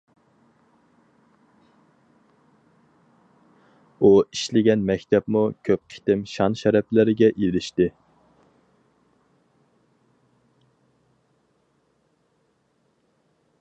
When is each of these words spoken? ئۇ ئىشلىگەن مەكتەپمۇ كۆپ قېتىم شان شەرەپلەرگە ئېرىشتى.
ئۇ 3.99 4.11
ئىشلىگەن 4.23 4.87
مەكتەپمۇ 4.91 5.43
كۆپ 5.69 5.83
قېتىم 5.95 6.25
شان 6.33 6.57
شەرەپلەرگە 6.63 7.31
ئېرىشتى. 7.33 7.89